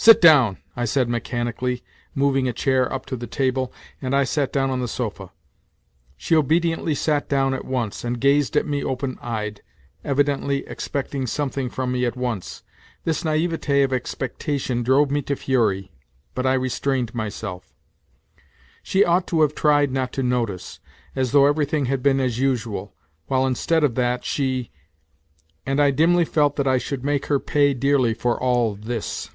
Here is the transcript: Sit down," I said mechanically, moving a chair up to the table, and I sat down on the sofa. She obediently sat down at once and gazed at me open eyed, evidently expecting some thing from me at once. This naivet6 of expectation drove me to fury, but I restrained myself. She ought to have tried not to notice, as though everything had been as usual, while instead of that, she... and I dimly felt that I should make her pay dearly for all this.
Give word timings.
Sit 0.10 0.22
down," 0.22 0.56
I 0.74 0.86
said 0.86 1.10
mechanically, 1.10 1.82
moving 2.14 2.48
a 2.48 2.54
chair 2.54 2.90
up 2.90 3.04
to 3.04 3.16
the 3.18 3.26
table, 3.26 3.70
and 4.00 4.16
I 4.16 4.24
sat 4.24 4.50
down 4.50 4.70
on 4.70 4.80
the 4.80 4.88
sofa. 4.88 5.30
She 6.16 6.34
obediently 6.34 6.94
sat 6.94 7.28
down 7.28 7.52
at 7.52 7.66
once 7.66 8.02
and 8.02 8.18
gazed 8.18 8.56
at 8.56 8.64
me 8.66 8.82
open 8.82 9.18
eyed, 9.20 9.60
evidently 10.02 10.66
expecting 10.66 11.26
some 11.26 11.50
thing 11.50 11.68
from 11.68 11.92
me 11.92 12.06
at 12.06 12.16
once. 12.16 12.62
This 13.04 13.24
naivet6 13.24 13.84
of 13.84 13.92
expectation 13.92 14.82
drove 14.82 15.10
me 15.10 15.20
to 15.20 15.36
fury, 15.36 15.92
but 16.34 16.46
I 16.46 16.54
restrained 16.54 17.14
myself. 17.14 17.74
She 18.82 19.04
ought 19.04 19.26
to 19.26 19.42
have 19.42 19.54
tried 19.54 19.92
not 19.92 20.14
to 20.14 20.22
notice, 20.22 20.80
as 21.14 21.32
though 21.32 21.44
everything 21.44 21.84
had 21.92 22.02
been 22.02 22.20
as 22.20 22.38
usual, 22.38 22.94
while 23.26 23.46
instead 23.46 23.84
of 23.84 23.96
that, 23.96 24.24
she... 24.24 24.70
and 25.66 25.78
I 25.78 25.90
dimly 25.90 26.24
felt 26.24 26.56
that 26.56 26.66
I 26.66 26.78
should 26.78 27.04
make 27.04 27.26
her 27.26 27.38
pay 27.38 27.74
dearly 27.74 28.14
for 28.14 28.40
all 28.40 28.74
this. 28.74 29.28